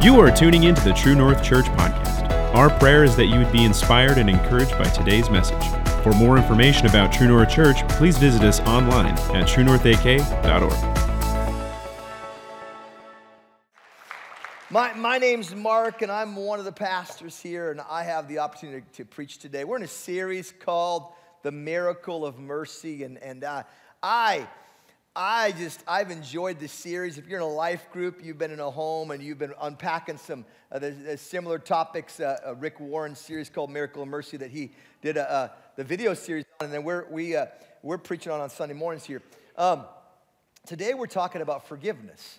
[0.00, 2.30] You are tuning in to the True North Church podcast.
[2.54, 5.60] Our prayer is that you would be inspired and encouraged by today's message.
[6.04, 10.72] For more information about True North Church, please visit us online at truenorthak.org.
[14.70, 18.38] My, my name's Mark, and I'm one of the pastors here, and I have the
[18.38, 19.64] opportunity to preach today.
[19.64, 21.12] We're in a series called
[21.42, 23.64] The Miracle of Mercy, and, and uh,
[24.00, 24.46] I
[25.20, 27.18] I just, I've enjoyed this series.
[27.18, 30.16] If you're in a life group, you've been in a home and you've been unpacking
[30.16, 30.78] some uh,
[31.16, 34.70] similar topics, uh, uh, Rick Warren's series called Miracle of Mercy that he
[35.02, 37.46] did a, uh, the video series on, and then we're, we, uh,
[37.82, 39.20] we're preaching on on Sunday mornings here.
[39.56, 39.86] Um,
[40.66, 42.38] today we're talking about forgiveness.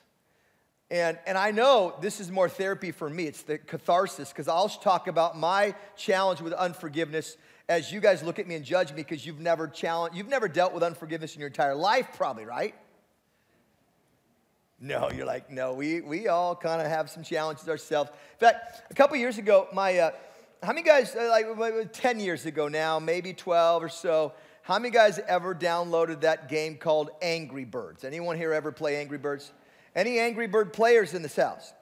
[0.89, 3.25] And, and I know this is more therapy for me.
[3.25, 7.35] It's the catharsis, because I'll talk about my challenge with unforgiveness
[7.69, 10.47] as you guys look at me and judge me because you've never challenged, you've never
[10.47, 12.73] dealt with unforgiveness in your entire life, probably, right?
[14.81, 18.09] No, you're like, no, we, we all kind of have some challenges ourselves.
[18.09, 20.11] In fact, a couple years ago, my, uh,
[20.63, 24.89] how many guys, uh, like 10 years ago now, maybe 12 or so, how many
[24.89, 28.03] guys ever downloaded that game called Angry Birds?
[28.03, 29.51] Anyone here ever play Angry Birds?
[29.95, 31.73] Any Angry Bird players in this house?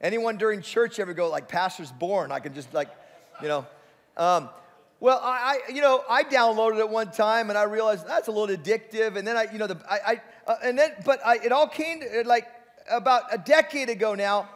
[0.00, 2.32] Anyone during church ever go like Pastor's Born?
[2.32, 2.88] I can just like,
[3.42, 3.66] you know.
[4.16, 4.48] Um,
[5.00, 8.54] well, I, you know, I downloaded it one time and I realized that's a little
[8.54, 9.16] addictive.
[9.16, 11.66] And then I, you know, the, I, I uh, and then, but I, it all
[11.66, 12.46] came to, like
[12.90, 14.48] about a decade ago now.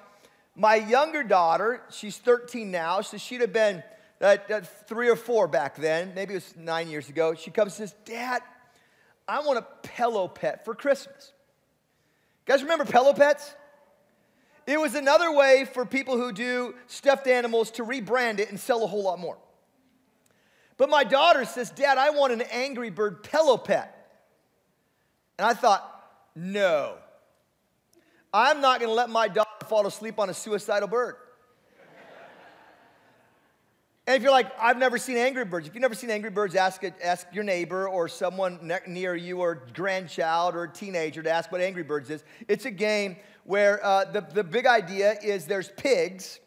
[0.54, 3.82] My younger daughter, she's 13 now, so she'd have been
[4.20, 6.12] uh, uh, three or four back then.
[6.14, 7.34] Maybe it was nine years ago.
[7.34, 8.40] She comes and says, "Dad,
[9.26, 11.32] I want a pillow pet for Christmas."
[12.46, 13.54] You guys remember pillow pets?
[14.66, 18.84] It was another way for people who do stuffed animals to rebrand it and sell
[18.84, 19.36] a whole lot more.
[20.76, 23.90] But my daughter says, Dad, I want an Angry Bird pillow pet.
[25.38, 25.90] And I thought,
[26.34, 26.96] no.
[28.32, 31.14] I'm not to let my daughter fall asleep on a suicidal bird.
[34.06, 36.56] and if you're like, I've never seen Angry Birds, if you've never seen Angry Birds,
[36.56, 38.58] ask, it, ask your neighbor or someone
[38.88, 42.24] near you or grandchild or teenager to ask what Angry Birds is.
[42.48, 46.40] It's a game where uh, the, the big idea is there's pigs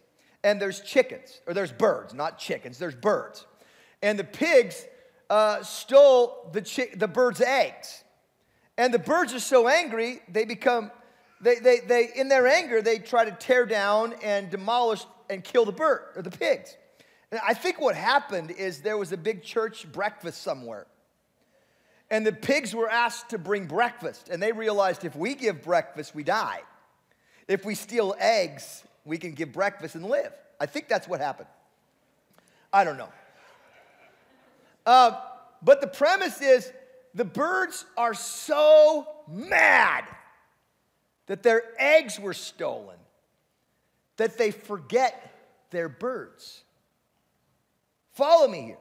[0.44, 3.46] and there's chickens, or there's birds, not chickens, there's birds
[4.02, 4.86] and the pigs
[5.30, 8.04] uh, stole the, the bird's eggs.
[8.78, 10.92] And the birds are so angry, they become,
[11.42, 15.66] they, they, they, in their anger, they try to tear down and demolish and kill
[15.66, 16.78] the bird or the pigs.
[17.32, 20.86] And I think what happened is there was a big church breakfast somewhere.
[22.10, 24.30] And the pigs were asked to bring breakfast.
[24.30, 26.62] And they realized if we give breakfast, we die.
[27.48, 30.32] If we steal eggs, we can give breakfast and live.
[30.60, 31.50] I think that's what happened.
[32.72, 33.10] I don't know.
[34.88, 35.20] Uh,
[35.62, 36.72] but the premise is
[37.14, 40.06] the birds are so mad
[41.26, 42.96] that their eggs were stolen
[44.16, 45.34] that they forget
[45.72, 46.64] they're birds.
[48.14, 48.78] Follow me here.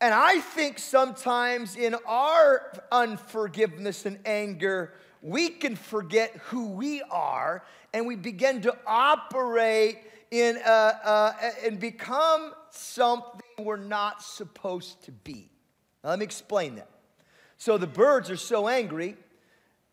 [0.00, 4.92] And I think sometimes in our unforgiveness and anger,
[5.22, 9.98] we can forget who we are and we begin to operate
[10.30, 11.32] in, uh, uh,
[11.64, 15.50] and become something we're not supposed to be.
[16.02, 16.88] Now, let me explain that.
[17.56, 19.16] So the birds are so angry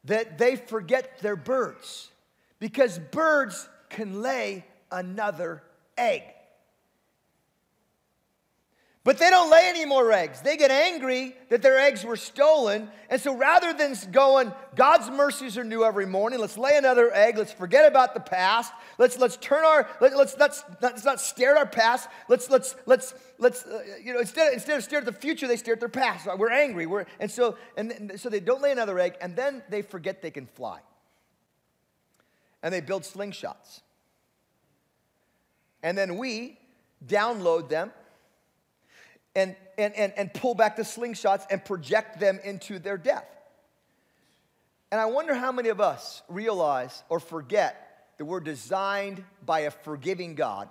[0.03, 2.12] that they forget they're birds
[2.59, 5.63] because birds can lay another
[5.97, 6.23] egg.
[9.05, 10.41] But they don't lay any more eggs.
[10.41, 12.89] They get angry that their eggs were stolen.
[13.07, 17.38] And so rather than going, God's mercies are new every morning, let's lay another egg,
[17.38, 21.51] let's forget about the past, let's, let's turn our, let, us let's, let's not stare
[21.51, 25.05] at our past, let's, let's, let's, let's uh, you know, instead, instead of stare at
[25.05, 26.27] the future, they stare at their past.
[26.35, 26.87] We're angry.
[26.87, 30.23] We're, and, so, and, and so they don't lay another egg, and then they forget
[30.23, 30.79] they can fly.
[32.63, 33.81] And they build slingshots.
[35.83, 36.57] And then we
[37.05, 37.91] download them
[39.35, 43.28] and, and, and, and pull back the slingshots and project them into their death.
[44.91, 47.82] And I wonder how many of us realize or forget
[48.17, 50.70] that we're designed by a forgiving God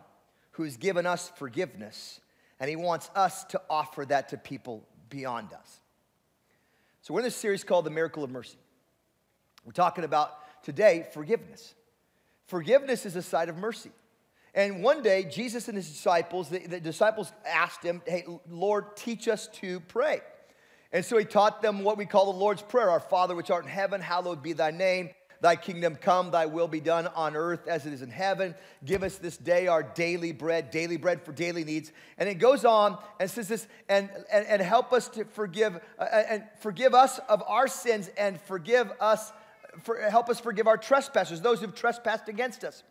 [0.52, 2.20] who's given us forgiveness,
[2.58, 5.80] and He wants us to offer that to people beyond us.
[7.02, 8.56] So, we're in this series called The Miracle of Mercy.
[9.64, 10.30] We're talking about
[10.62, 11.74] today forgiveness.
[12.46, 13.90] Forgiveness is a side of mercy.
[14.54, 19.26] And one day, Jesus and his disciples, the, the, disciples asked him, Hey, Lord, teach
[19.26, 20.20] us to pray.
[20.92, 23.64] And so he taught them what we call the Lord's Prayer Our Father, which art
[23.64, 25.10] in heaven, hallowed be thy name.
[25.40, 28.54] Thy kingdom come, thy will be done on earth as it is in heaven.
[28.84, 31.92] Give us this day our daily bread, daily bread for daily needs.
[32.16, 36.04] And it goes on and says this, and, and, and help us to forgive, uh,
[36.04, 39.32] and forgive us of our sins and forgive us
[39.82, 42.84] for, help us forgive our trespassers, those who've trespassed against us.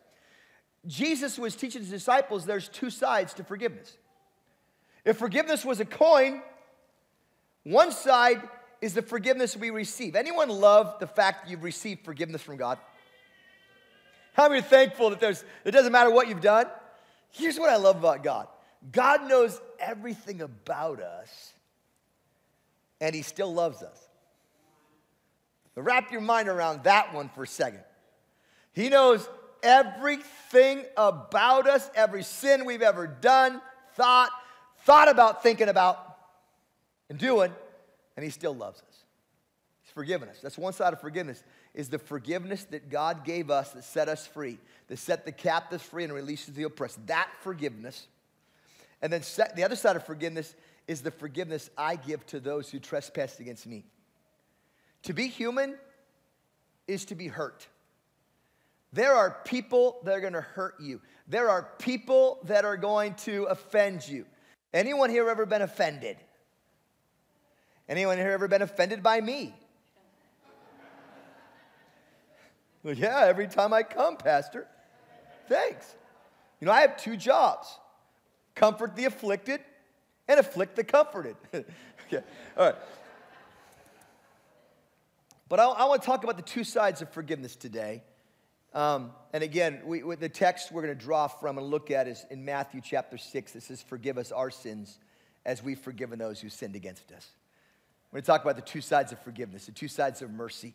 [0.86, 3.96] Jesus was teaching his disciples there's two sides to forgiveness.
[5.04, 6.42] If forgiveness was a coin,
[7.62, 8.42] one side
[8.80, 10.16] is the forgiveness we receive.
[10.16, 12.78] Anyone love the fact that you've received forgiveness from God?
[14.34, 16.66] How many are thankful that there's, it doesn't matter what you've done?
[17.30, 18.48] Here's what I love about God
[18.92, 21.54] God knows everything about us,
[23.00, 23.98] and He still loves us.
[25.76, 27.82] Wrap your mind around that one for a second.
[28.72, 29.28] He knows
[29.64, 33.60] everything about us, every sin we've ever done,
[33.94, 34.30] thought,
[34.80, 36.16] thought about, thinking about,
[37.10, 37.52] and doing,
[38.16, 39.04] and He still loves us.
[39.82, 40.38] He's forgiven us.
[40.40, 41.42] That's one side of forgiveness,
[41.74, 44.58] is the forgiveness that God gave us that set us free,
[44.88, 47.04] that set the captives free and releases the oppressed.
[47.06, 48.06] That forgiveness.
[49.02, 49.22] And then
[49.56, 50.54] the other side of forgiveness
[50.86, 53.84] is the forgiveness I give to those who trespass against me.
[55.04, 55.76] To be human
[56.86, 57.66] is to be hurt.
[58.94, 61.00] There are people that are going to hurt you.
[61.26, 64.24] There are people that are going to offend you.
[64.72, 66.16] Anyone here ever been offended?
[67.88, 69.52] Anyone here ever been offended by me?
[72.84, 74.68] well, yeah, every time I come, Pastor.
[75.48, 75.92] Thanks.
[76.60, 77.66] You know, I have two jobs
[78.54, 79.58] comfort the afflicted
[80.28, 81.34] and afflict the comforted.
[81.54, 82.22] okay,
[82.56, 82.76] all right.
[85.48, 88.04] But I, I want to talk about the two sides of forgiveness today.
[88.74, 92.26] Um, and again, we, the text we're going to draw from and look at is
[92.30, 93.56] in Matthew chapter 6.
[93.56, 94.98] It says, Forgive us our sins
[95.46, 97.28] as we've forgiven those who sinned against us.
[98.10, 100.74] We're going to talk about the two sides of forgiveness, the two sides of mercy.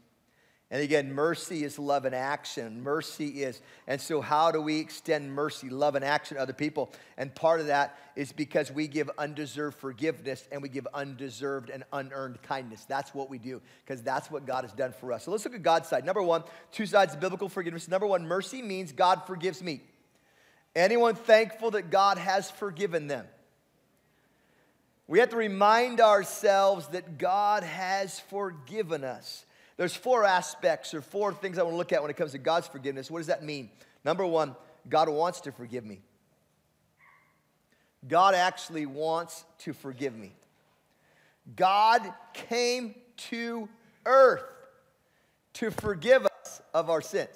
[0.71, 2.83] And again, mercy is love in action.
[2.83, 6.92] Mercy is, and so how do we extend mercy, love in action to other people?
[7.18, 11.83] And part of that is because we give undeserved forgiveness and we give undeserved and
[11.92, 12.86] unearned kindness.
[12.86, 15.24] That's what we do, because that's what God has done for us.
[15.24, 16.06] So let's look at God's side.
[16.06, 17.88] Number one, two sides of biblical forgiveness.
[17.88, 19.81] Number one, mercy means God forgives me.
[20.75, 23.25] Anyone thankful that God has forgiven them?
[25.07, 29.45] We have to remind ourselves that God has forgiven us.
[29.80, 32.38] There's four aspects or four things I want to look at when it comes to
[32.38, 33.10] God's forgiveness.
[33.10, 33.70] What does that mean?
[34.04, 34.58] Number one,
[34.90, 36.02] God wants to forgive me.
[38.06, 40.34] God actually wants to forgive me.
[41.56, 42.02] God
[42.34, 42.94] came
[43.30, 43.70] to
[44.06, 44.44] earth
[45.54, 47.30] to forgive us of our sins.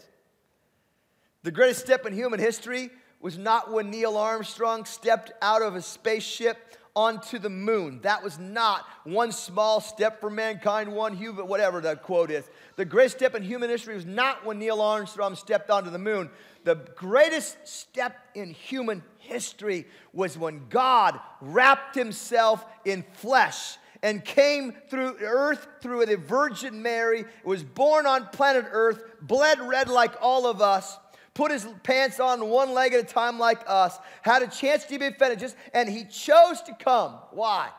[1.43, 2.89] The greatest step in human history
[3.21, 6.57] was not when Neil Armstrong stepped out of a spaceship
[6.95, 7.99] onto the moon.
[8.03, 12.47] That was not one small step for mankind, one human, whatever that quote is.
[12.75, 16.29] The greatest step in human history was not when Neil Armstrong stepped onto the moon.
[16.63, 24.73] The greatest step in human history was when God wrapped himself in flesh and came
[24.89, 30.45] through earth through the Virgin Mary, was born on planet Earth, bled red like all
[30.45, 30.97] of us,
[31.33, 34.99] put his pants on one leg at a time like us, had a chance to
[34.99, 37.13] be offended, just, and he chose to come.
[37.31, 37.69] Why?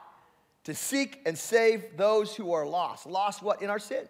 [0.64, 3.06] To seek and save those who are lost.
[3.06, 3.62] Lost what?
[3.62, 4.08] In our sin.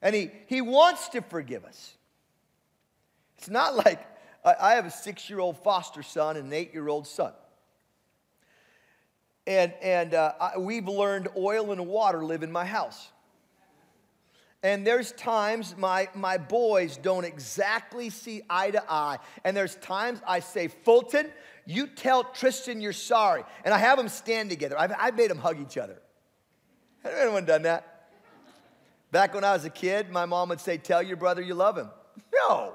[0.00, 1.94] And he, he wants to forgive us.
[3.38, 4.06] It's not like
[4.44, 7.32] I, I have a six year old foster son and an eight year old son.
[9.46, 13.10] And, and uh, I, we've learned oil and water live in my house.
[14.64, 19.18] And there's times my, my boys don't exactly see eye to eye.
[19.44, 21.30] And there's times I say, Fulton,
[21.66, 23.44] you tell Tristan you're sorry.
[23.66, 24.80] And I have them stand together.
[24.80, 26.00] I've, I've made them hug each other.
[27.02, 28.08] Has anyone done that?
[29.12, 31.76] Back when I was a kid, my mom would say, Tell your brother you love
[31.76, 31.90] him.
[32.32, 32.72] No.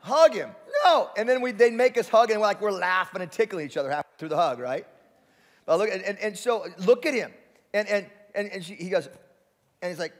[0.00, 0.50] hug him.
[0.84, 1.10] No.
[1.16, 3.76] And then we, they'd make us hug, and we're like we're laughing and tickling each
[3.76, 4.84] other half through the hug, right?
[5.64, 7.32] But look, and, and, and so look at him.
[7.72, 9.08] And, and, and, and she, he goes,
[9.80, 10.12] and he's like,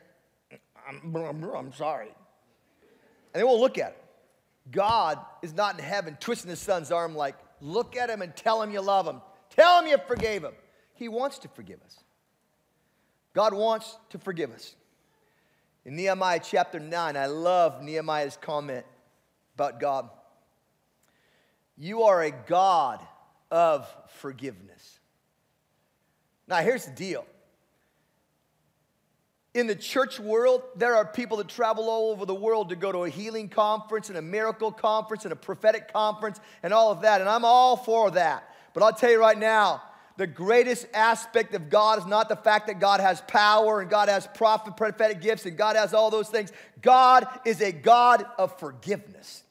[0.89, 2.09] I'm, I'm sorry.
[3.33, 4.05] And they won't look at it.
[4.71, 8.63] God is not in heaven twisting his son's arm like, look at him and tell
[8.63, 9.21] him you love him.
[9.51, 10.55] Tell him you forgave him.
[10.95, 11.99] He wants to forgive us.
[13.35, 14.75] God wants to forgive us.
[15.85, 18.87] In Nehemiah chapter 9, I love Nehemiah's comment
[19.55, 20.09] about God.
[21.77, 23.01] You are a God
[23.51, 23.87] of
[24.21, 25.01] forgiveness.
[26.47, 27.27] Now, here's the deal
[29.55, 32.91] in the church world, there are people that travel all over the world to go
[32.91, 37.03] to a healing conference and a miracle conference and a prophetic conference and all of
[37.03, 37.21] that.
[37.21, 38.53] And I'm all for that.
[38.75, 39.81] But I'll tell you right now,
[40.17, 44.09] the greatest aspect of God is not the fact that God has power and God
[44.09, 46.51] has prophet, prophetic gifts and God has all those things.
[46.83, 49.45] God is a God of forgiveness.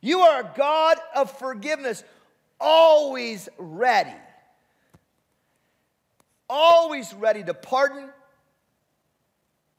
[0.00, 2.04] You are a God of forgiveness,
[2.60, 4.14] always ready
[6.48, 8.08] always ready to pardon,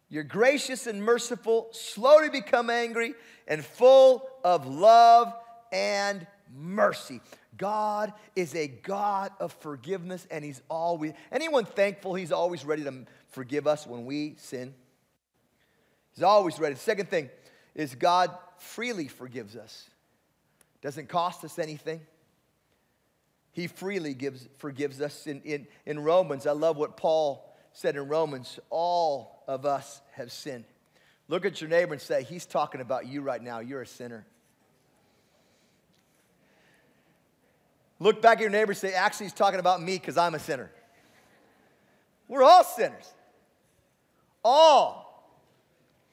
[0.10, 3.14] You're gracious and merciful, slow to become angry,
[3.48, 5.34] and full of love
[5.72, 7.22] and mercy.
[7.58, 13.06] God is a God of forgiveness, and He's always, anyone thankful He's always ready to
[13.30, 14.74] forgive us when we sin?
[16.14, 16.76] He's always ready.
[16.76, 17.30] The second thing
[17.76, 19.90] is God freely forgives us.
[20.82, 22.02] Doesn't cost us anything.
[23.58, 25.26] He freely gives, forgives us.
[25.26, 30.32] In, in, in Romans, I love what Paul said in Romans, all of us have
[30.32, 30.66] sinned.
[31.28, 33.58] Look at your neighbor and say, He's talking about you right now.
[33.58, 34.28] You're a sinner.
[37.98, 40.40] Look back at your neighbor and say, Actually, he's talking about me because I'm a
[40.40, 40.70] sinner.
[42.28, 43.12] We're all sinners.
[44.46, 45.34] All.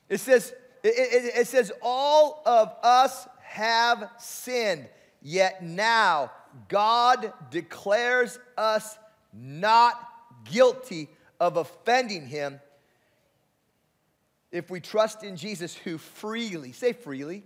[0.09, 4.89] It says, it, it, it says, all of us have sinned,
[5.21, 6.31] yet now
[6.69, 8.99] God declares us
[9.33, 9.95] not
[10.45, 11.09] guilty
[11.41, 12.61] of offending him
[14.55, 17.43] if we trust in Jesus who freely, say freely,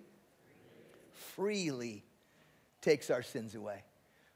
[1.14, 2.04] freely
[2.82, 3.82] takes our sins away.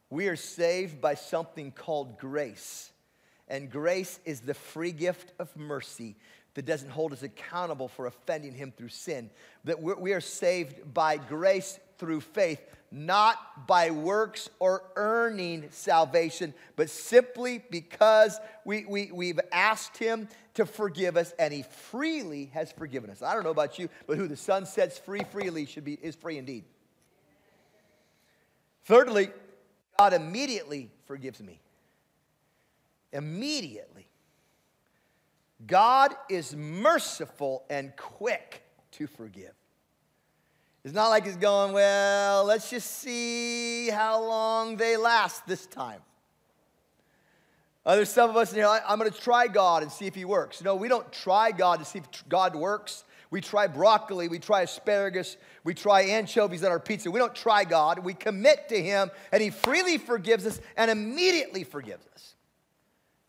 [0.08, 2.90] We are saved by something called grace.
[3.46, 6.16] And grace is the free gift of mercy
[6.54, 9.28] that doesn't hold us accountable for offending him through sin.
[9.64, 16.90] That we are saved by grace through faith, not by works or earning salvation, but
[16.90, 23.08] simply because we, we, we've asked him to forgive us and he freely has forgiven
[23.08, 23.22] us.
[23.22, 26.16] I don't know about you, but who the Son sets free freely should be, is
[26.16, 26.64] free indeed.
[28.86, 29.30] Thirdly,
[29.96, 31.60] God immediately forgives me.
[33.12, 34.08] Immediately.
[35.64, 39.54] God is merciful and quick to forgive.
[40.84, 46.00] It's not like he's going, well, let's just see how long they last this time.
[47.86, 50.14] Uh, there's some of us in here, I'm going to try God and see if
[50.14, 50.62] he works.
[50.62, 53.04] No, we don't try God to see if God works.
[53.30, 57.10] We try broccoli, we try asparagus, we try anchovies on our pizza.
[57.10, 58.00] We don't try God.
[58.00, 62.34] We commit to him, and he freely forgives us and immediately forgives us.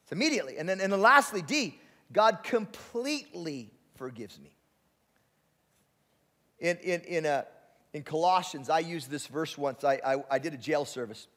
[0.03, 0.57] It's immediately.
[0.57, 1.79] And then, and then lastly, D,
[2.11, 4.57] God completely forgives me.
[6.63, 7.45] In, in, in, a,
[7.91, 9.83] in Colossians, I used this verse once.
[9.83, 11.27] I, I, I did a jail service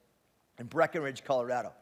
[0.61, 1.73] in Breckenridge, Colorado.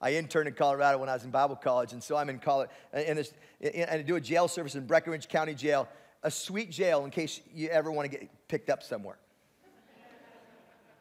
[0.00, 2.70] I interned in Colorado when I was in Bible college, and so I'm in college,
[2.92, 5.88] and, this, and I do a jail service in Breckenridge County Jail,
[6.22, 9.18] a sweet jail in case you ever want to get picked up somewhere.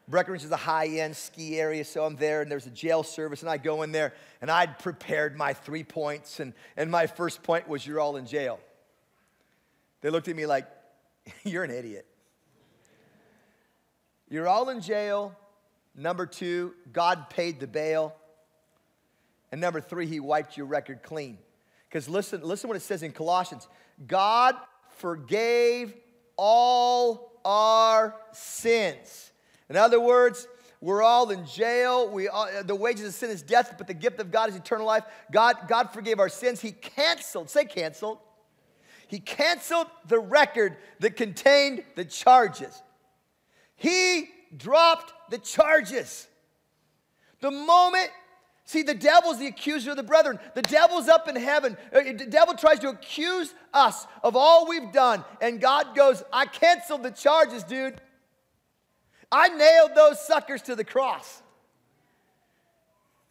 [0.07, 3.41] Breckenridge is a high end ski area, so I'm there, and there's a jail service,
[3.41, 7.43] and I go in there, and I'd prepared my three points, and, and my first
[7.43, 8.59] point was, You're all in jail.
[10.01, 10.67] They looked at me like,
[11.43, 12.05] You're an idiot.
[14.29, 15.35] You're all in jail.
[15.95, 18.15] Number two, God paid the bail.
[19.51, 21.37] And number three, He wiped your record clean.
[21.89, 23.67] Because listen, listen what it says in Colossians
[24.07, 24.55] God
[24.97, 25.93] forgave
[26.37, 29.31] all our sins.
[29.69, 30.47] In other words,
[30.79, 32.09] we're all in jail.
[32.09, 34.87] We all, the wages of sin is death, but the gift of God is eternal
[34.87, 35.03] life.
[35.31, 36.61] God, God forgave our sins.
[36.61, 38.17] He canceled, say canceled.
[39.11, 42.81] He canceled the record that contained the charges.
[43.75, 46.29] He dropped the charges.
[47.41, 48.09] The moment
[48.63, 50.39] See, the devil's the accuser of the brethren.
[50.53, 51.75] The devil's up in heaven.
[51.93, 55.25] Uh, the devil tries to accuse us of all we've done.
[55.41, 57.99] And God goes, I canceled the charges, dude.
[59.29, 61.41] I nailed those suckers to the cross.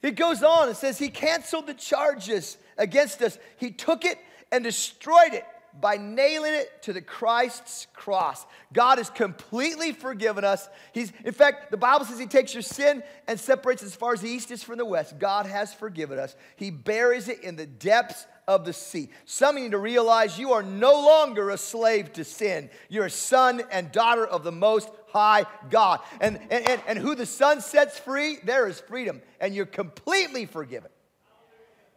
[0.03, 3.39] He goes on and says, He canceled the charges against us.
[3.57, 4.19] He took it
[4.53, 5.47] and destroyed it
[5.79, 8.47] by nailing it to the Christ's cross.
[8.73, 10.69] God has completely forgiven us.
[10.93, 14.21] He's, in fact, the Bible says He takes your sin and separates as far as
[14.21, 15.19] the east is from the west.
[15.19, 16.35] God has forgiven us.
[16.57, 19.11] He buries it in the depths of the sea.
[19.27, 22.71] Some need to realize you are no longer a slave to sin.
[22.89, 26.01] You're a son and daughter of the Most High God.
[26.21, 29.23] And, and, and, and who the Son sets free, there is freedom.
[29.41, 30.91] And you're completely forgiven.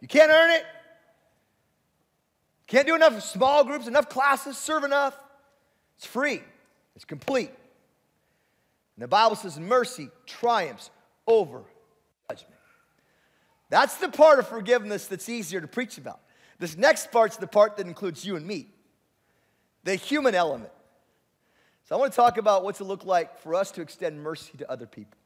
[0.00, 0.64] You can't earn it.
[2.66, 5.18] Can't do enough small groups, enough classes, serve enough.
[5.96, 6.42] It's free,
[6.96, 7.50] it's complete.
[8.96, 10.90] And the Bible says mercy triumphs
[11.26, 11.62] over
[12.30, 12.54] judgment.
[13.70, 16.20] That's the part of forgiveness that's easier to preach about.
[16.58, 18.68] This next part's the part that includes you and me,
[19.82, 20.70] the human element.
[21.84, 24.56] So I want to talk about what's it look like for us to extend mercy
[24.58, 25.18] to other people.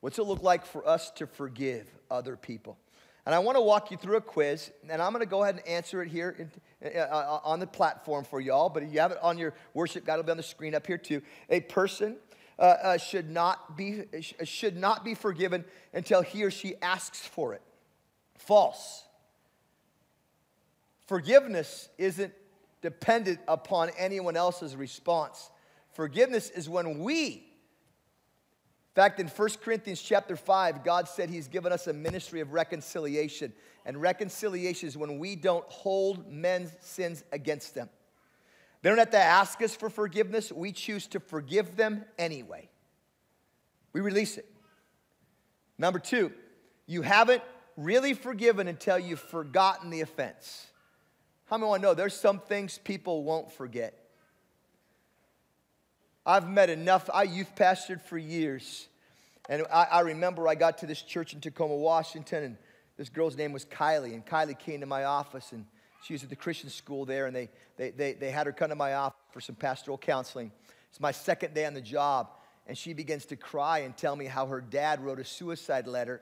[0.00, 2.78] What's it look like for us to forgive other people?
[3.26, 5.56] And I want to walk you through a quiz, and I'm going to go ahead
[5.56, 6.50] and answer it here in,
[6.94, 10.14] uh, uh, on the platform for y'all, but you have it on your worship guide,
[10.14, 11.20] it'll be on the screen up here too.
[11.50, 12.16] A person
[12.56, 14.04] uh, uh, should, not be,
[14.44, 17.62] should not be forgiven until he or she asks for it.
[18.38, 19.02] False.
[21.06, 22.32] Forgiveness isn't
[22.80, 25.50] dependent upon anyone else's response.
[25.94, 27.44] Forgiveness is when we,
[28.96, 33.52] fact, in 1 Corinthians chapter 5, God said He's given us a ministry of reconciliation.
[33.84, 37.90] And reconciliation is when we don't hold men's sins against them.
[38.80, 42.70] They don't have to ask us for forgiveness, we choose to forgive them anyway.
[43.92, 44.50] We release it.
[45.76, 46.32] Number two,
[46.86, 47.42] you haven't
[47.76, 50.68] really forgiven until you've forgotten the offense.
[51.46, 54.05] How many want to know there's some things people won't forget?
[56.26, 58.88] I've met enough, I youth pastored for years.
[59.48, 62.56] And I, I, remember I got to this church in Tacoma, Washington, and
[62.96, 64.12] this girl's name was Kylie.
[64.12, 65.64] And Kylie came to my office, and
[66.02, 68.70] she was at the Christian school there, and they, they, they, they had her come
[68.70, 70.50] to my office for some pastoral counseling.
[70.90, 72.30] It's my second day on the job,
[72.66, 76.20] and she begins to cry and tell me how her dad wrote a suicide letter,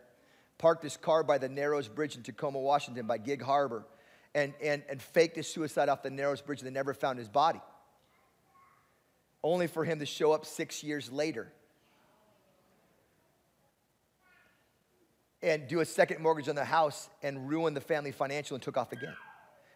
[0.58, 3.86] parked his car by the Narrows Bridge in Tacoma, Washington, by Gig Harbor
[4.34, 7.28] and, and, and faked his suicide off the Narrows Bridge and they never found his
[7.28, 7.60] body.
[9.44, 11.52] Only for him to show up six years later
[15.42, 18.78] and do a second mortgage on the house and ruin the family financial and took
[18.78, 19.14] off again.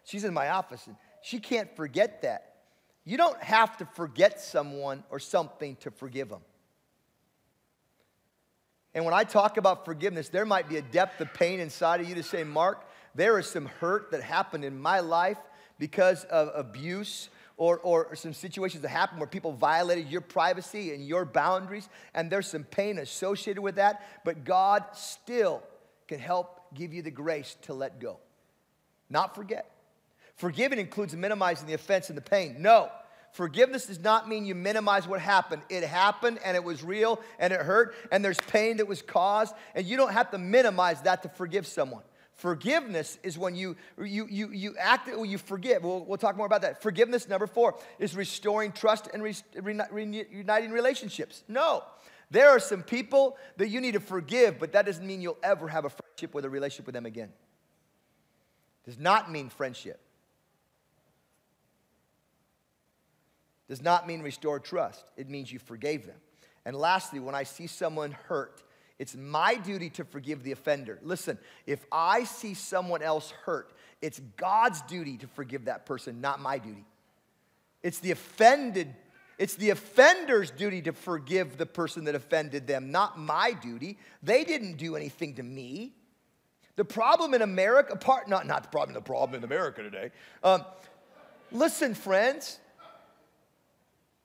[0.05, 2.55] She's in my office and she can't forget that.
[3.05, 6.41] You don't have to forget someone or something to forgive them.
[8.95, 12.09] And when I talk about forgiveness, there might be a depth of pain inside of
[12.09, 15.37] you to say, Mark, there is some hurt that happened in my life
[15.79, 17.29] because of abuse
[17.59, 22.31] or, or some situations that happened where people violated your privacy and your boundaries, and
[22.31, 25.63] there's some pain associated with that, but God still
[26.07, 28.19] can help give you the grace to let go,
[29.11, 29.71] not forget.
[30.37, 32.63] Forgiving includes minimizing the offense and the pain.
[32.63, 32.91] No,
[33.33, 35.63] forgiveness does not mean you minimize what happened.
[35.69, 39.53] It happened and it was real and it hurt and there's pain that was caused,
[39.75, 42.05] and you don't have to minimize that to forgive someone.
[42.39, 45.83] Forgiveness is when you, you, you, you act, well, you forgive.
[45.83, 46.81] We'll, we'll talk more about that.
[46.81, 51.43] Forgiveness, number four, is restoring trust and re, re, reuniting relationships.
[51.49, 51.83] No.
[52.31, 55.67] There are some people that you need to forgive, but that doesn't mean you'll ever
[55.67, 57.33] have a friendship with a relationship with them again.
[58.85, 60.01] Does not mean friendship.
[63.69, 65.05] Does not mean restore trust.
[65.17, 66.17] It means you forgave them.
[66.65, 68.63] And lastly, when I see someone hurt,
[68.99, 70.99] it's my duty to forgive the offender.
[71.03, 76.41] Listen, if I see someone else hurt, it's God's duty to forgive that person, not
[76.41, 76.85] my duty.
[77.83, 78.95] It's the offended
[79.39, 83.97] it's the offender's duty to forgive the person that offended them, not my duty.
[84.21, 85.95] They didn't do anything to me.
[86.75, 90.11] The problem in America, part not not the problem, the problem in America today.
[90.43, 90.65] Um,
[91.53, 92.59] listen, friends,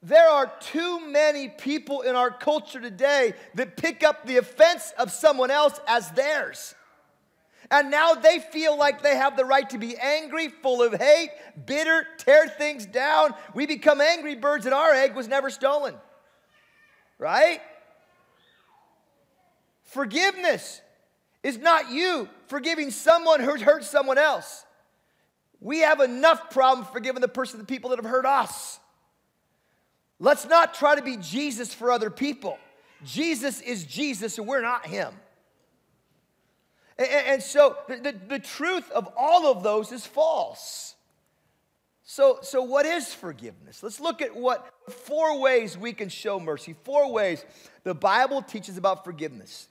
[0.03, 5.11] there are too many people in our culture today that pick up the offense of
[5.11, 6.75] someone else as theirs.
[7.71, 11.29] And now they feel like they have the right to be angry, full of hate,
[11.65, 13.33] bitter, tear things down.
[13.55, 15.95] We become angry birds, and our egg was never stolen.
[17.17, 17.61] Right?
[19.85, 20.81] Forgiveness
[21.43, 24.65] is not you forgiving someone who hurt someone else.
[25.61, 28.79] We have enough problem forgiving the person, the people that have hurt us.
[30.23, 32.57] Let's not try to be Jesus for other people.
[33.03, 35.13] Jesus is Jesus, and we're not him.
[36.97, 40.95] And, and so the, the, the truth of all of those is false.
[42.03, 43.83] So, so, what is forgiveness?
[43.83, 46.73] Let's look at what four ways we can show mercy.
[46.85, 47.43] Four ways
[47.83, 49.67] the Bible teaches about forgiveness.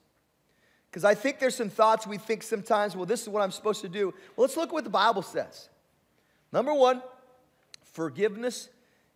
[0.91, 3.81] Because I think there's some thoughts we think sometimes, well, this is what I'm supposed
[3.81, 4.13] to do.
[4.37, 5.71] Well, let's look at what the Bible says.
[6.53, 7.03] Number one,
[7.95, 8.69] forgiveness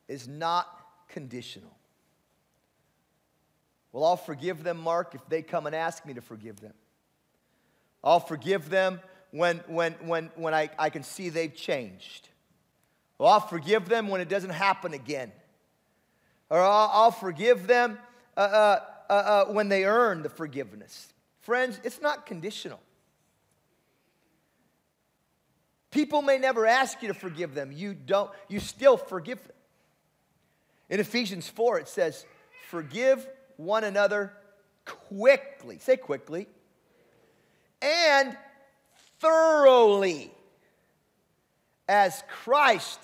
[0.09, 0.76] is not
[1.17, 1.75] conditional.
[3.91, 6.75] Well, I'll forgive them, Mark, if they come and ask me to forgive them.
[8.05, 9.01] I'll forgive them
[9.31, 12.29] when, when, when, when I, I can see they've changed.
[13.17, 15.33] Well, I'll forgive them when it doesn't happen again.
[16.51, 17.99] Or I'll, I'll forgive them
[18.37, 21.15] uh, uh, uh, uh when they earn the forgiveness.
[21.41, 22.81] Friends, it's not conditional.
[25.91, 27.73] People may never ask you to forgive them.
[27.73, 29.56] You don't, you still forgive them.
[30.89, 32.25] In Ephesians 4, it says,
[32.69, 34.33] Forgive one another
[34.85, 35.79] quickly.
[35.79, 36.47] Say quickly.
[37.83, 38.37] And
[39.21, 40.31] thoroughly,
[41.89, 43.01] as Christ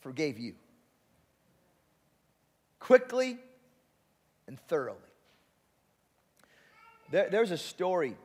[0.00, 0.54] forgave you.
[2.78, 3.38] Quickly
[4.46, 4.98] and thoroughly.
[7.10, 8.16] There, there's a story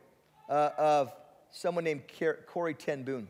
[0.49, 1.11] uh, of
[1.51, 2.03] someone named
[2.47, 3.27] Corrie Ten Boom.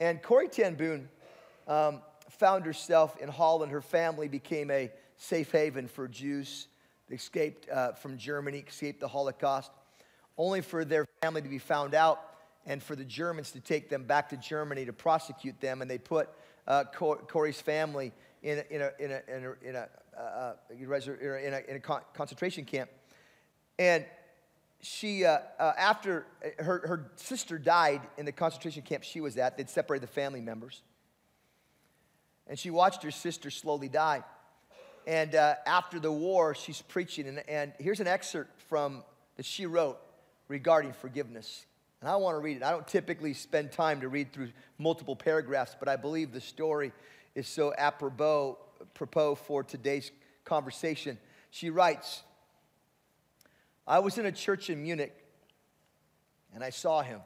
[0.00, 1.08] And Corrie Ten Boom
[1.68, 2.00] um,
[2.42, 3.70] found herself in Holland.
[3.70, 6.66] Her family became a safe haven for Jews.
[7.08, 9.70] Escaped uh, from Germany, escaped the Holocaust,
[10.36, 12.20] only for their family to be found out
[12.66, 15.82] and for the Germans to take them back to Germany to prosecute them.
[15.82, 16.30] And they put
[16.66, 19.86] uh, Corrie's family in a,
[20.18, 20.54] uh,
[22.12, 22.90] concentration camp.
[23.78, 24.04] And
[24.80, 26.26] she, uh, uh, after
[26.58, 30.40] her, her sister died in the concentration camp she was at, they'd separated the family
[30.40, 30.82] members.
[32.48, 34.24] And she watched her sister slowly die.
[35.06, 37.26] And uh, after the war, she's preaching.
[37.26, 39.02] And, and here's an excerpt from
[39.36, 39.98] that she wrote
[40.48, 41.66] regarding forgiveness.
[42.00, 42.62] And I want to read it.
[42.62, 46.92] I don't typically spend time to read through multiple paragraphs, but I believe the story
[47.34, 50.10] is so apropos, apropos for today's
[50.44, 51.18] conversation.
[51.50, 52.22] She writes
[53.86, 55.14] I was in a church in Munich
[56.54, 57.20] and I saw him.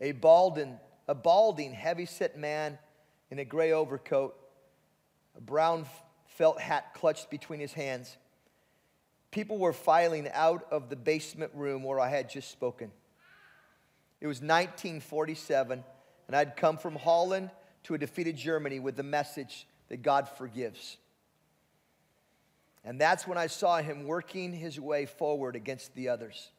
[0.00, 2.78] A balding, a balding, heavy set man
[3.30, 4.36] in a gray overcoat,
[5.36, 5.86] a brown
[6.26, 8.16] felt hat clutched between his hands.
[9.30, 12.90] People were filing out of the basement room where I had just spoken.
[14.20, 15.84] It was 1947,
[16.28, 17.50] and I'd come from Holland
[17.84, 20.96] to a defeated Germany with the message that God forgives.
[22.84, 26.50] And that's when I saw him working his way forward against the others.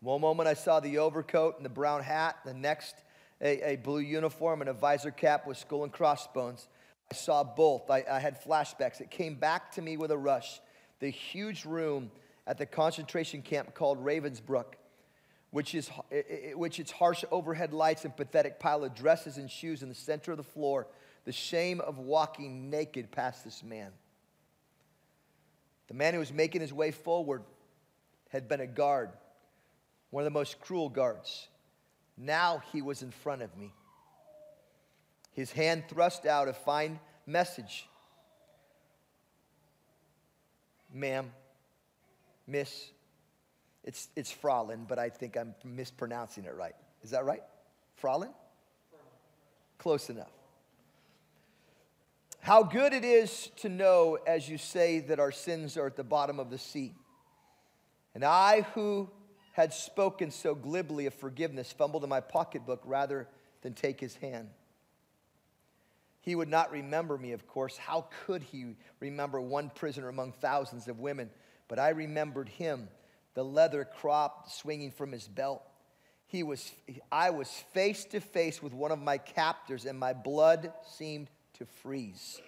[0.00, 2.94] One moment I saw the overcoat and the brown hat, the next,
[3.40, 6.68] a, a blue uniform and a visor cap with skull and crossbones.
[7.10, 7.90] I saw both.
[7.90, 9.00] I, I had flashbacks.
[9.00, 10.60] It came back to me with a rush.
[11.00, 12.10] The huge room
[12.46, 14.74] at the concentration camp called Ravensbrück,
[15.50, 15.90] which is
[16.54, 20.32] which its harsh overhead lights and pathetic pile of dresses and shoes in the center
[20.32, 20.86] of the floor,
[21.24, 23.92] the shame of walking naked past this man.
[25.88, 27.42] The man who was making his way forward
[28.30, 29.10] had been a guard,
[30.10, 31.48] one of the most cruel guards.
[32.18, 33.72] Now he was in front of me
[35.38, 37.88] his hand thrust out a fine message.
[40.92, 41.30] Ma'am,
[42.48, 42.90] miss,
[43.84, 46.74] it's, it's Fraulein, but I think I'm mispronouncing it right.
[47.04, 47.44] Is that right?
[48.02, 48.32] Fraulein?
[49.78, 50.32] Close enough.
[52.40, 56.02] How good it is to know, as you say, that our sins are at the
[56.02, 56.96] bottom of the sea.
[58.12, 59.08] And I, who
[59.58, 63.26] had spoken so glibly of forgiveness, fumbled in my pocketbook rather
[63.62, 64.48] than take his hand.
[66.20, 67.76] He would not remember me, of course.
[67.76, 71.28] How could he remember one prisoner among thousands of women?
[71.66, 72.88] But I remembered him,
[73.34, 75.64] the leather crop swinging from his belt.
[76.28, 76.70] He was,
[77.10, 81.66] I was face to face with one of my captors, and my blood seemed to
[81.82, 82.40] freeze.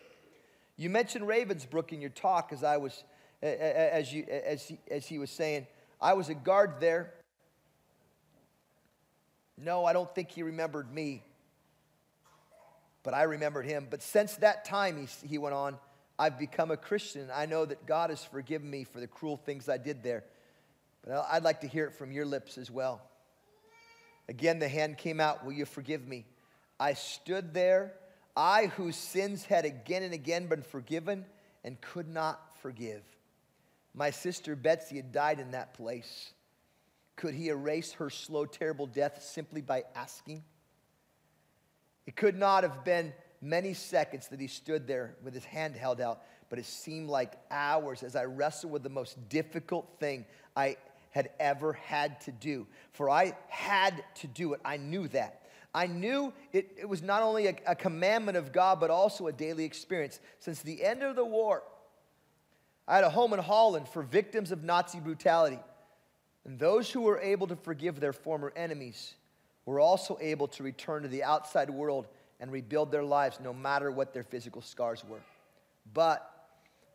[0.77, 3.03] You mentioned Ravensbrück in your talk as I was,
[3.43, 5.67] as, you, as, he, as he was saying,
[6.01, 7.13] I was a guard there.
[9.59, 11.23] No, I don't think he remembered me
[13.03, 13.87] but I remembered him.
[13.89, 15.77] But since that time, he, he went on,
[16.19, 17.29] I've become a Christian.
[17.33, 20.25] I know that God has forgiven me for the cruel things I did there.
[21.03, 23.01] But I'd like to hear it from your lips as well.
[24.29, 26.27] Again, the hand came out, Will you forgive me?
[26.79, 27.95] I stood there,
[28.37, 31.25] I whose sins had again and again been forgiven
[31.65, 33.03] and could not forgive.
[33.95, 36.33] My sister Betsy had died in that place.
[37.17, 40.43] Could he erase her slow, terrible death simply by asking?
[42.07, 46.01] It could not have been many seconds that he stood there with his hand held
[46.01, 50.25] out, but it seemed like hours as I wrestled with the most difficult thing
[50.57, 50.77] I
[51.11, 52.67] had ever had to do.
[52.93, 54.61] For I had to do it.
[54.65, 55.43] I knew that.
[55.75, 59.33] I knew it, it was not only a, a commandment of God, but also a
[59.33, 60.21] daily experience.
[60.41, 61.63] Since the end of the war,
[62.87, 65.59] I had a home in Holland for victims of Nazi brutality.
[66.45, 69.15] And those who were able to forgive their former enemies
[69.67, 72.07] were also able to return to the outside world
[72.41, 75.21] and rebuild their lives no matter what their physical scars were.
[75.93, 76.29] But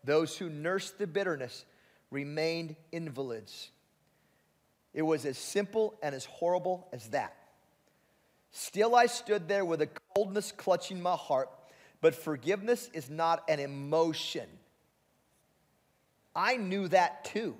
[0.04, 1.66] those who nursed the bitterness
[2.12, 3.70] remained invalids.
[4.94, 7.36] It was as simple and as horrible as that.
[8.52, 11.50] Still, I stood there with a coldness clutching my heart,
[12.00, 14.48] but forgiveness is not an emotion.
[16.36, 17.56] I knew that too.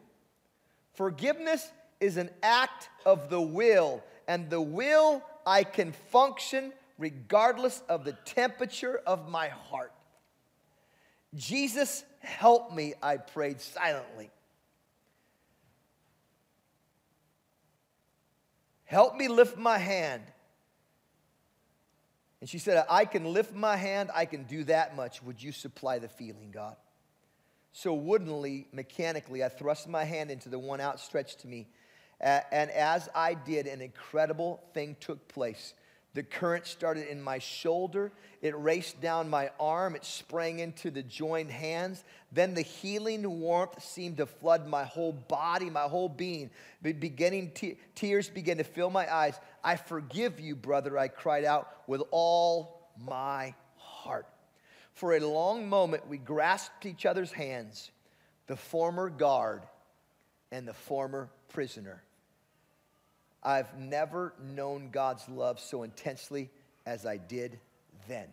[0.94, 8.06] Forgiveness is an act of the will and the will I can function regardless of
[8.06, 9.94] the temperature of my heart.
[11.36, 14.30] Jesus, help me, I prayed silently.
[18.86, 20.24] Help me lift my hand.
[22.40, 25.22] And she said, I can lift my hand, I can do that much.
[25.24, 26.76] Would you supply the feeling, God?
[27.78, 31.68] So woodenly, mechanically, I thrust my hand into the one outstretched to me
[32.20, 35.74] and as I did, an incredible thing took place.
[36.14, 38.14] The current started in my shoulder.
[38.42, 39.96] It raced down my arm.
[39.96, 42.06] It sprang into the joined hands.
[42.32, 46.52] Then the healing warmth seemed to flood my whole body, my whole being.
[46.82, 49.38] Beginning te- tears began to fill my eyes.
[49.62, 53.54] I forgive you, brother, I cried out with all my.
[54.96, 57.92] For a long moment, we grasped each other's hands,
[58.48, 59.64] the former guard
[60.52, 62.02] and the former prisoner.
[63.44, 66.50] I've never known God's love so intensely
[66.86, 67.60] as I did
[68.08, 68.28] then.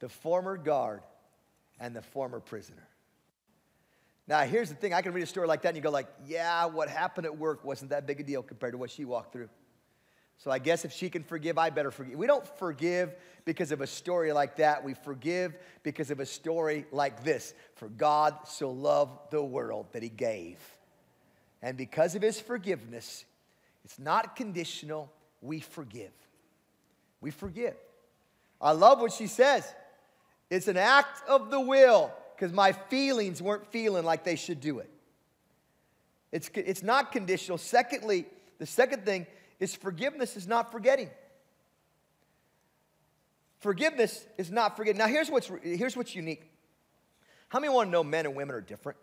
[0.00, 1.02] The former guard
[1.78, 2.88] and the former prisoner.
[4.26, 6.08] Now, here's the thing I can read a story like that and you go like,
[6.26, 9.32] yeah, what happened at work wasn't that big a deal compared to what she walked
[9.32, 9.50] through.
[10.42, 12.18] So I guess if she can forgive, I better forgive.
[12.18, 14.82] We don't forgive because of a story like that.
[14.82, 17.54] We forgive because of a story like this.
[17.76, 20.58] For God so loved the world that he gave
[21.62, 23.24] and because of his forgiveness,
[23.84, 25.10] it's not conditional,
[25.42, 26.12] we forgive.
[27.20, 27.76] We forgive.
[28.60, 29.70] I love what she says.
[30.48, 34.78] It's an act of the will because my feelings weren't feeling like they should do
[34.78, 34.90] it.
[36.32, 37.58] It's, it's not conditional.
[37.58, 38.26] Secondly,
[38.58, 39.26] the second thing
[39.60, 41.10] is forgiveness is not forgetting.
[43.60, 44.98] Forgiveness is not forgetting.
[44.98, 46.50] Now, here's what's, here's what's unique.
[47.50, 48.98] How many want to know men and women are different?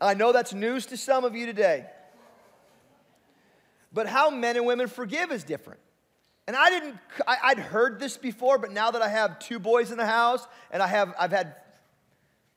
[0.00, 1.86] I know that's news to some of you today.
[3.92, 5.80] But how men and women forgive is different.
[6.46, 9.92] And I didn't, I, would heard this before, but now that I have two boys
[9.92, 11.54] in the house and I have, I've had,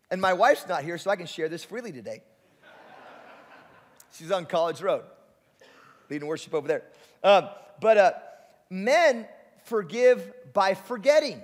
[0.10, 2.24] and my wife's not here, so I can share this freely today.
[4.13, 5.04] She's on College Road,
[6.10, 6.84] leading worship over there.
[7.24, 7.50] Um,
[7.82, 8.12] but uh,
[8.70, 9.28] men
[9.65, 11.41] forgive by forgetting.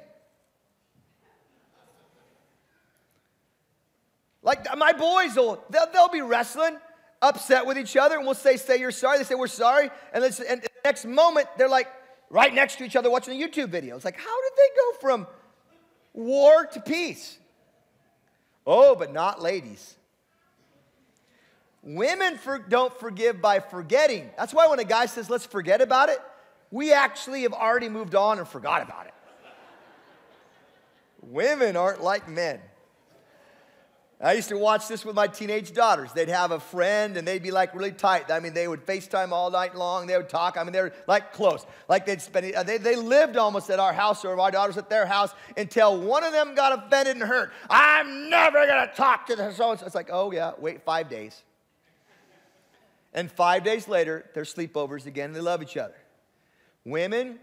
[4.43, 6.78] Like my boys will, they'll, they'll be wrestling,
[7.21, 9.19] upset with each other, and we'll say, say you're sorry.
[9.19, 9.91] They say, we're sorry.
[10.13, 11.88] And, and the next moment, they're like
[12.30, 13.95] right next to each other watching a YouTube video.
[13.95, 15.28] It's like, how did they go from
[16.13, 17.38] war to peace?
[18.65, 19.95] Oh, but not ladies.
[21.84, 24.30] Women for, don't forgive by forgetting.
[24.38, 26.20] That's why when a guy says, let's forget about it,
[26.70, 29.13] we actually have already moved on and forgot about it.
[31.22, 32.60] Women aren't like men.
[34.24, 36.13] I used to watch this with my teenage daughters.
[36.13, 38.30] They'd have a friend and they'd be like really tight.
[38.30, 40.06] I mean, they would FaceTime all night long.
[40.06, 40.58] They would talk.
[40.58, 41.65] I mean, they were like close.
[41.89, 44.91] Like they'd spend, uh, they, they lived almost at our house or my daughters at
[44.91, 47.52] their house until one of them got offended and hurt.
[47.67, 49.72] I'm never going to talk to the so.
[49.72, 51.41] It's like, oh, yeah, wait five days.
[53.13, 55.95] And five days later, they're sleepovers again they love each other.
[56.86, 57.39] Women,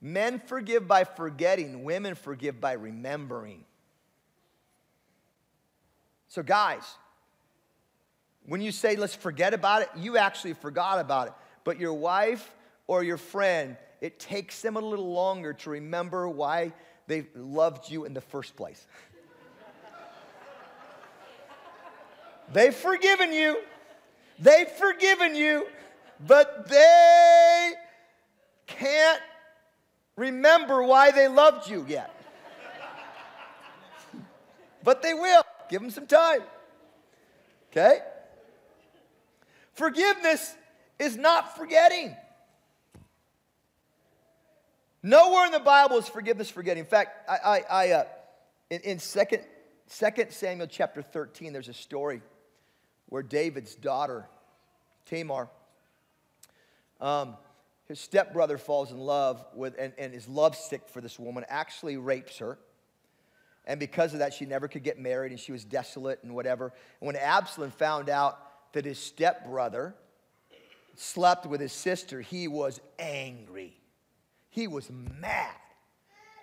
[0.00, 3.64] men forgive by forgetting, women forgive by remembering.
[6.28, 6.84] So, guys,
[8.46, 11.34] when you say let's forget about it, you actually forgot about it.
[11.64, 12.54] But your wife
[12.86, 16.72] or your friend, it takes them a little longer to remember why
[17.06, 18.82] they loved you in the first place.
[22.52, 23.58] They've forgiven you.
[24.40, 25.66] They've forgiven you,
[26.26, 27.72] but they
[28.66, 29.20] can't
[30.16, 32.14] remember why they loved you yet.
[34.82, 35.42] but they will.
[35.68, 36.40] Give them some time.
[37.70, 37.98] Okay?
[39.74, 40.54] Forgiveness
[40.98, 42.16] is not forgetting.
[45.02, 46.80] Nowhere in the Bible is forgiveness forgetting.
[46.80, 48.04] In fact, I, I, I uh,
[48.70, 49.44] in, in second,
[49.98, 52.22] 2 Samuel chapter 13, there's a story
[53.10, 54.26] where David's daughter,
[55.04, 55.48] Tamar,
[57.00, 57.36] um,
[57.86, 62.38] his stepbrother falls in love with and, and is lovesick for this woman, actually rapes
[62.38, 62.58] her.
[63.66, 66.72] And because of that, she never could get married and she was desolate and whatever.
[67.00, 68.38] And when Absalom found out
[68.72, 69.94] that his stepbrother
[70.94, 73.76] slept with his sister, he was angry.
[74.50, 75.54] He was mad.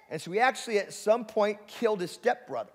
[0.09, 2.71] And so he actually, at some point, killed his stepbrother.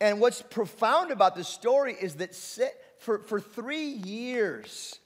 [0.00, 2.34] And what's profound about this story is that
[2.98, 4.98] for, for three years,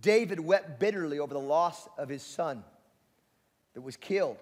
[0.00, 2.62] David wept bitterly over the loss of his son
[3.74, 4.38] that was killed.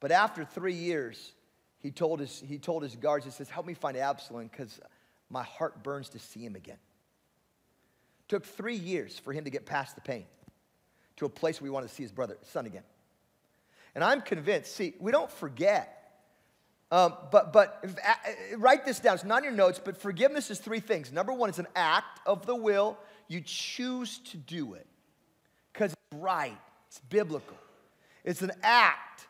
[0.00, 1.32] But after three years,
[1.80, 4.80] he told his, he told his guards, he says, Help me find Absalom because
[5.28, 6.78] my heart burns to see him again.
[8.28, 10.24] Took three years for him to get past the pain
[11.16, 12.84] to a place where he wanted to see his brother, son again.
[13.94, 16.01] And I'm convinced, see, we don't forget.
[16.92, 19.14] Um, but but uh, write this down.
[19.14, 21.10] It's not in your notes, but forgiveness is three things.
[21.10, 22.98] Number one, it's an act of the will.
[23.28, 24.86] You choose to do it
[25.72, 27.56] because it's right, it's biblical.
[28.24, 29.26] It's an act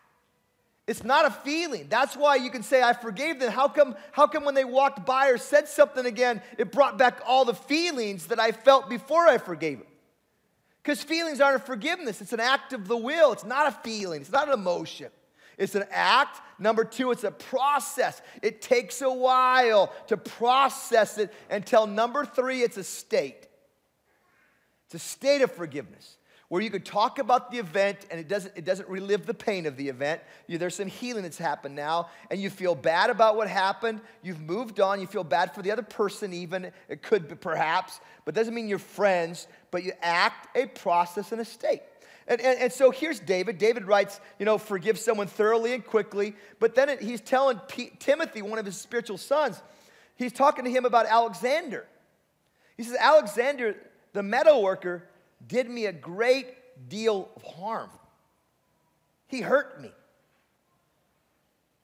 [0.86, 1.86] It's not a feeling.
[1.88, 3.52] That's why you can say, I forgave them.
[3.52, 7.20] How come, how come when they walked by or said something again, it brought back
[7.26, 9.86] all the feelings that I felt before I forgave them?
[10.82, 13.32] Because feelings aren't a forgiveness, it's an act of the will.
[13.32, 15.10] It's not a feeling, it's not an emotion.
[15.58, 16.40] It's an act.
[16.58, 18.22] Number two, it's a process.
[18.42, 23.48] It takes a while to process it until number three, it's a state.
[24.86, 26.16] It's a state of forgiveness
[26.52, 29.64] where you could talk about the event and it doesn't, it doesn't relive the pain
[29.64, 30.20] of the event.
[30.46, 34.02] You, there's some healing that's happened now, and you feel bad about what happened.
[34.22, 35.00] You've moved on.
[35.00, 36.70] You feel bad for the other person, even.
[36.90, 41.40] It could be perhaps, but doesn't mean you're friends, but you act a process and
[41.40, 41.80] a state.
[42.28, 43.58] And, and, and, so here's David.
[43.58, 46.34] David writes, you know, forgive someone thoroughly and quickly.
[46.60, 49.60] But then it, he's telling P- Timothy, one of his spiritual sons,
[50.16, 51.86] he's talking to him about Alexander.
[52.76, 53.76] He says, Alexander,
[54.12, 55.08] the metal worker,
[55.46, 56.46] did me a great
[56.88, 57.90] deal of harm.
[59.26, 59.90] He hurt me.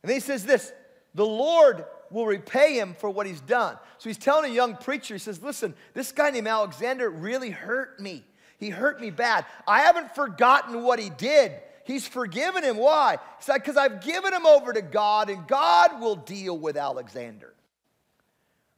[0.02, 0.72] And then he says this
[1.14, 3.76] the Lord will repay him for what he's done.
[3.98, 7.98] So he's telling a young preacher, he says, Listen, this guy named Alexander really hurt
[8.00, 8.24] me.
[8.58, 9.46] He hurt me bad.
[9.66, 11.52] I haven't forgotten what he did.
[11.84, 12.76] He's forgiven him.
[12.76, 13.16] Why?
[13.38, 17.54] He said, Because I've given him over to God, and God will deal with Alexander.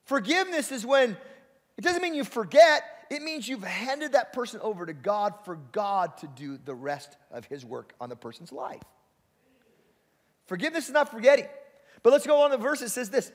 [0.04, 1.16] Forgiveness is when
[1.76, 5.56] it doesn't mean you forget, it means you've handed that person over to God for
[5.56, 8.82] God to do the rest of his work on the person's life.
[10.46, 11.46] Forgiveness is not forgetting.
[12.02, 12.82] But let's go on the verse.
[12.82, 13.32] It says this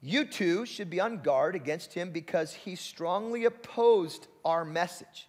[0.00, 5.28] You too should be on guard against him because he strongly opposed our message.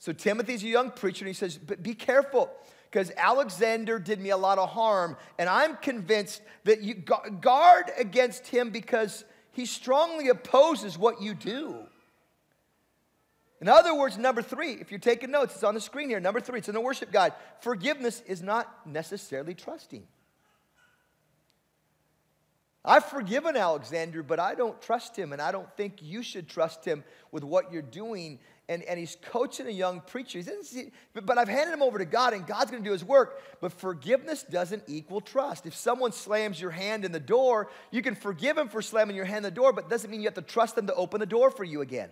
[0.00, 2.50] So Timothy's a young preacher, and he says, But be careful
[2.90, 8.48] because Alexander did me a lot of harm, and I'm convinced that you guard against
[8.48, 11.76] him because he strongly opposes what you do.
[13.60, 16.18] In other words, number three, if you're taking notes, it's on the screen here.
[16.18, 17.34] Number three, it's in the worship guide.
[17.60, 20.06] Forgiveness is not necessarily trusting.
[22.82, 26.84] I've forgiven Alexander, but I don't trust him, and I don't think you should trust
[26.86, 28.38] him with what you're doing.
[28.70, 30.38] And, and he's coaching a young preacher.
[30.38, 30.72] He says,
[31.12, 33.42] but, I've handed him over to God, and God's going to do his work.
[33.60, 35.66] But forgiveness doesn't equal trust.
[35.66, 39.24] If someone slams your hand in the door, you can forgive him for slamming your
[39.24, 41.18] hand in the door, but it doesn't mean you have to trust them to open
[41.18, 42.10] the door for you again.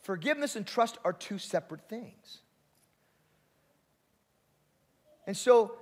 [0.00, 2.38] Forgiveness and trust are two separate things.
[5.24, 5.76] And so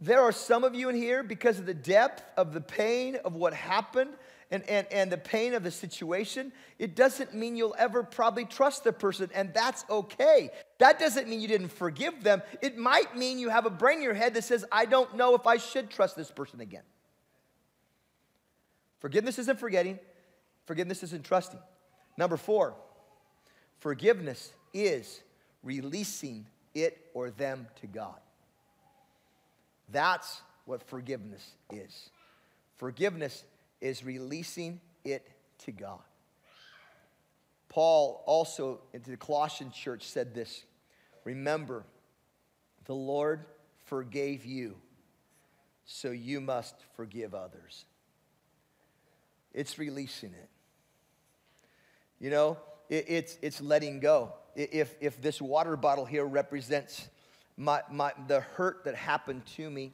[0.00, 3.36] there are some of you in here because of the depth of the pain of
[3.36, 4.10] what happened
[4.50, 8.84] and, and, and the pain of the situation, it doesn't mean you'll ever probably trust
[8.84, 10.50] the person, and that's okay.
[10.78, 12.42] That doesn't mean you didn't forgive them.
[12.60, 15.34] It might mean you have a brain in your head that says, I don't know
[15.34, 16.82] if I should trust this person again.
[18.98, 19.98] Forgiveness isn't forgetting,
[20.66, 21.60] forgiveness isn't trusting.
[22.16, 22.74] Number four,
[23.80, 25.22] Forgiveness is
[25.62, 28.20] releasing it or them to God.
[29.90, 32.10] That's what forgiveness is.
[32.76, 33.42] Forgiveness
[33.80, 36.00] is releasing it to God.
[37.68, 40.64] Paul also into the Colossian church said this
[41.24, 41.84] Remember,
[42.84, 43.44] the Lord
[43.86, 44.76] forgave you,
[45.84, 47.84] so you must forgive others.
[49.52, 50.48] It's releasing it.
[52.18, 54.34] You know, it, it's, it's letting go.
[54.54, 57.08] If, if this water bottle here represents
[57.56, 59.92] my, my, the hurt that happened to me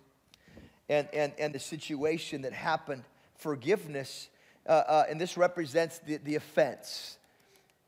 [0.88, 3.04] and, and, and the situation that happened,
[3.38, 4.28] forgiveness,
[4.66, 7.18] uh, uh, and this represents the, the offense.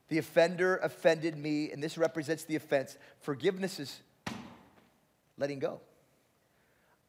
[0.09, 2.97] The offender offended me, and this represents the offense.
[3.21, 4.01] Forgiveness is
[5.37, 5.81] letting go.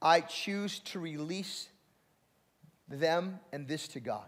[0.01, 1.67] I choose to release
[2.87, 4.25] them and this to God.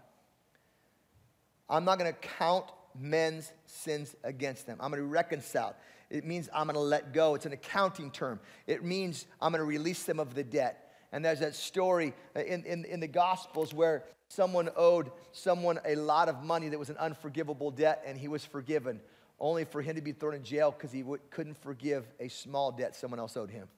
[1.68, 2.66] I'm not going to count
[2.98, 4.76] men's sins against them.
[4.80, 5.74] I'm going to reconcile.
[6.10, 7.34] It means I'm going to let go.
[7.34, 8.38] It's an accounting term.
[8.66, 10.91] It means I'm going to release them of the debt.
[11.12, 15.94] And there's that story uh, in, in, in the Gospels where someone owed someone a
[15.94, 18.98] lot of money that was an unforgivable debt, and he was forgiven,
[19.38, 22.72] only for him to be thrown in jail because he w- couldn't forgive a small
[22.72, 23.68] debt someone else owed him.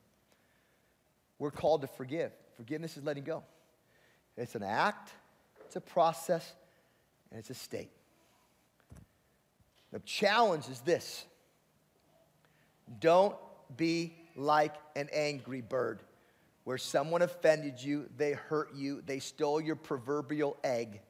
[1.40, 2.30] We're called to forgive.
[2.56, 3.42] Forgiveness is letting go.
[4.36, 5.10] It's an act,
[5.66, 6.52] it's a process,
[7.30, 7.90] and it's a state.
[9.92, 11.24] The challenge is this
[13.00, 13.36] don't
[13.76, 16.00] be like an angry bird
[16.64, 21.00] where someone offended you, they hurt you, they stole your proverbial egg.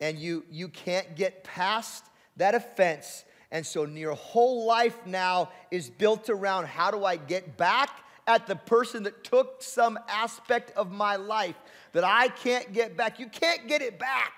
[0.00, 2.04] And you, you can't get past
[2.36, 3.24] that offense.
[3.52, 7.90] And so your whole life now is built around how do I get back
[8.26, 11.56] at the person that took some aspect of my life
[11.92, 13.20] that I can't get back.
[13.20, 14.32] You can't get it back.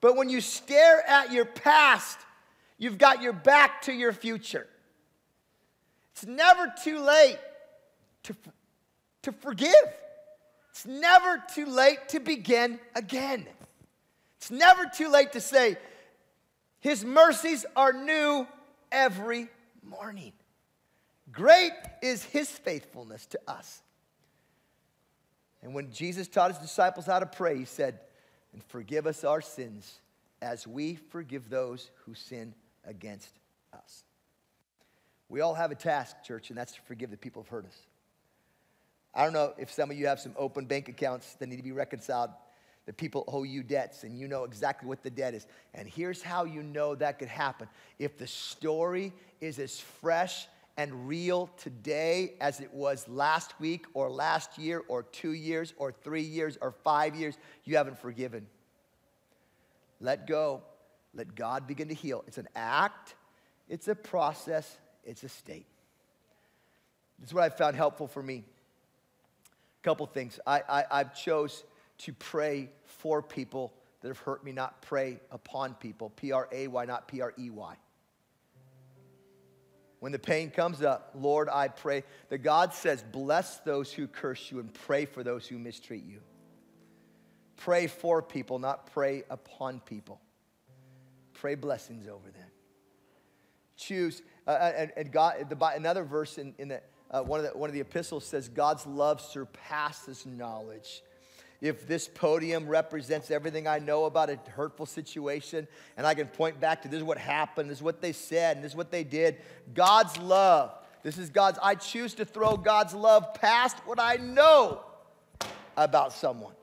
[0.00, 2.18] But when you stare at your past,
[2.78, 4.66] you've got your back to your future.
[6.12, 7.38] It's never too late
[8.24, 8.34] to,
[9.22, 9.72] to forgive.
[10.70, 13.46] It's never too late to begin again.
[14.38, 15.76] It's never too late to say,
[16.80, 18.46] His mercies are new
[18.90, 19.48] every
[19.82, 20.32] morning.
[21.30, 23.82] Great is His faithfulness to us.
[25.62, 28.00] And when Jesus taught His disciples how to pray, He said,
[28.52, 30.00] And forgive us our sins
[30.40, 32.54] as we forgive those who sin
[32.84, 33.38] against
[33.72, 34.04] us.
[35.28, 37.78] We all have a task, church, and that's to forgive the people who've hurt us.
[39.14, 41.62] I don't know if some of you have some open bank accounts that need to
[41.62, 42.30] be reconciled.
[42.86, 45.46] The people owe you debts, and you know exactly what the debt is.
[45.74, 51.06] And here's how you know that could happen if the story is as fresh and
[51.06, 56.22] real today as it was last week, or last year, or two years, or three
[56.22, 58.46] years, or five years, you haven't forgiven.
[60.00, 60.62] Let go.
[61.14, 62.24] Let God begin to heal.
[62.26, 63.14] It's an act,
[63.68, 65.66] it's a process, it's a state.
[67.18, 68.44] This is what I found helpful for me.
[69.82, 70.38] Couple things.
[70.46, 71.64] I, I, I've chose
[71.98, 76.10] to pray for people that have hurt me, not pray upon people.
[76.10, 77.76] P R A Y, not P R E Y.
[80.00, 84.50] When the pain comes up, Lord, I pray that God says, Bless those who curse
[84.50, 86.20] you and pray for those who mistreat you.
[87.56, 90.20] Pray for people, not pray upon people.
[91.34, 92.48] Pray blessings over them.
[93.76, 96.80] Choose, uh, uh and, and, God, the, another verse in, in the,
[97.12, 101.02] uh, one, of the, one of the epistles says, God's love surpasses knowledge.
[101.60, 106.58] If this podium represents everything I know about a hurtful situation, and I can point
[106.60, 108.90] back to this is what happened, this is what they said, and this is what
[108.90, 109.36] they did,
[109.72, 110.72] God's love,
[111.04, 114.80] this is God's, I choose to throw God's love past what I know
[115.76, 116.54] about someone.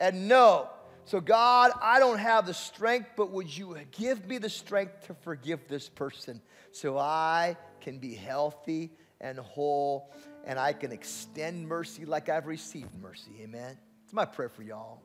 [0.00, 0.68] And know
[1.10, 5.14] so, God, I don't have the strength, but would you give me the strength to
[5.14, 10.12] forgive this person so I can be healthy and whole
[10.44, 13.30] and I can extend mercy like I've received mercy?
[13.42, 13.76] Amen.
[14.04, 15.00] It's my prayer for y'all.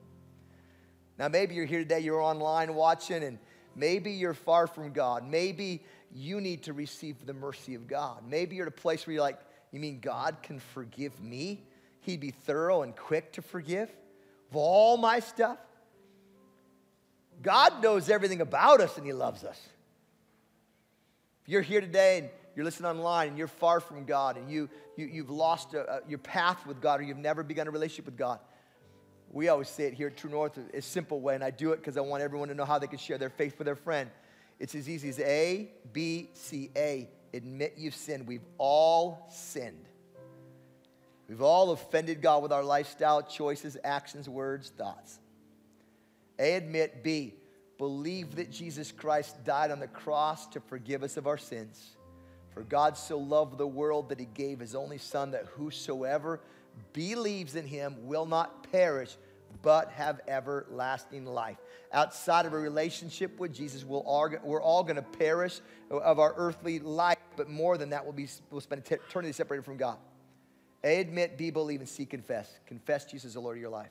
[1.18, 3.38] Now, maybe you're here today, you're online watching, and
[3.74, 5.26] maybe you're far from God.
[5.28, 5.82] Maybe
[6.14, 8.22] you need to receive the mercy of God.
[8.28, 9.38] Maybe you're at a place where you're like,
[9.72, 11.64] you mean God can forgive me?
[12.00, 13.90] He'd be thorough and quick to forgive
[14.50, 15.58] of all my stuff?
[17.42, 19.60] God knows everything about us and He loves us.
[21.42, 24.68] If you're here today and you're listening online and you're far from God and you,
[24.96, 28.06] you, you've lost a, a, your path with God or you've never begun a relationship
[28.06, 28.40] with God,
[29.30, 31.76] we always say it here at True North a simple way, and I do it
[31.76, 34.10] because I want everyone to know how they can share their faith with their friend.
[34.58, 37.10] It's as easy as A, B, C, A.
[37.34, 38.26] Admit you've sinned.
[38.26, 39.84] We've all sinned.
[41.28, 45.18] We've all offended God with our lifestyle, choices, actions, words, thoughts.
[46.38, 47.02] A, admit.
[47.02, 47.34] B,
[47.78, 51.95] believe that Jesus Christ died on the cross to forgive us of our sins.
[52.56, 56.40] For God so loved the world that he gave his only Son, that whosoever
[56.94, 59.18] believes in him will not perish,
[59.60, 61.58] but have everlasting life.
[61.92, 66.32] Outside of a relationship with Jesus, we'll all, we're all going to perish of our
[66.38, 69.98] earthly life, but more than that, we'll, be, we'll spend eternity separated from God.
[70.82, 72.50] A, admit, B, believe, and C, confess.
[72.64, 73.90] Confess Jesus as the Lord of your life.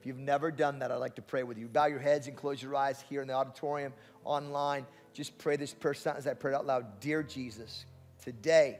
[0.00, 1.68] If you've never done that, I'd like to pray with you.
[1.68, 3.92] Bow your heads and close your eyes here in the auditorium,
[4.24, 4.86] online.
[5.12, 6.98] Just pray this prayer as I pray it out loud.
[6.98, 7.84] Dear Jesus,
[8.22, 8.78] today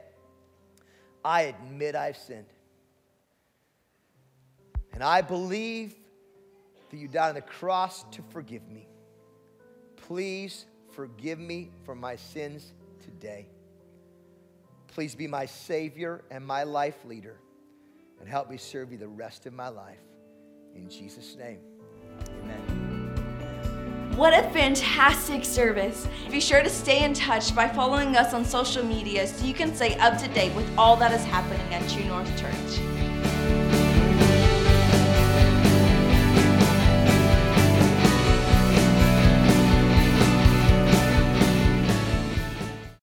[1.24, 2.46] I admit I've sinned.
[4.92, 5.94] And I believe
[6.90, 8.88] that you died on the cross to forgive me.
[9.96, 12.72] Please forgive me for my sins
[13.02, 13.46] today.
[14.88, 17.38] Please be my Savior and my life leader
[18.20, 19.98] and help me serve you the rest of my life.
[20.74, 21.60] In Jesus' name,
[22.42, 22.61] amen.
[24.16, 26.06] What a fantastic service.
[26.30, 29.74] Be sure to stay in touch by following us on social media so you can
[29.74, 32.91] stay up to date with all that is happening at True North Church.